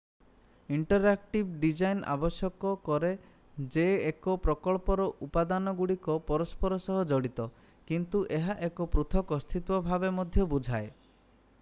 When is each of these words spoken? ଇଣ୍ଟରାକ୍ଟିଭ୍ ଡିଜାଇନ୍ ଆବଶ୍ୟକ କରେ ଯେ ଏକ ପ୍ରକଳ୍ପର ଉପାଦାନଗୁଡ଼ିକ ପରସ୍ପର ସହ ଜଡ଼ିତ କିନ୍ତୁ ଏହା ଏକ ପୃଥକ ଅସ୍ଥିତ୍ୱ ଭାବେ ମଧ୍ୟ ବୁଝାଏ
ଇଣ୍ଟରାକ୍ଟିଭ୍ 0.75 1.49
ଡିଜାଇନ୍ 1.63 1.99
ଆବଶ୍ୟକ 2.13 2.71
କରେ 2.87 3.11
ଯେ 3.75 3.83
ଏକ 4.07 4.35
ପ୍ରକଳ୍ପର 4.47 5.05
ଉପାଦାନଗୁଡ଼ିକ 5.27 6.17
ପରସ୍ପର 6.31 6.81
ସହ 6.89 7.03
ଜଡ଼ିତ 7.13 7.47
କିନ୍ତୁ 7.93 8.23
ଏହା 8.39 8.59
ଏକ 8.71 8.89
ପୃଥକ 8.97 9.41
ଅସ୍ଥିତ୍ୱ 9.45 9.85
ଭାବେ 9.91 10.13
ମଧ୍ୟ 10.21 10.47
ବୁଝାଏ 10.55 10.91